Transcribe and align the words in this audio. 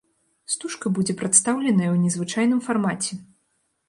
Стужка 0.51 0.91
будзе 0.99 1.13
прадстаўленая 1.19 1.89
ў 1.91 1.97
незвычайным 2.05 2.59
фармаце. 2.69 3.13